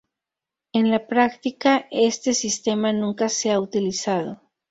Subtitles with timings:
[0.73, 4.41] En la práctica, este sistema nunca se ha utilizado.